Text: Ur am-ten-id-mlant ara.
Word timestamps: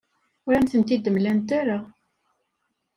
Ur 0.47 0.53
am-ten-id-mlant 0.55 1.49
ara. 1.59 1.79